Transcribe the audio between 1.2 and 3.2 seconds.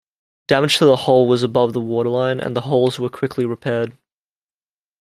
was above the waterline and the holes were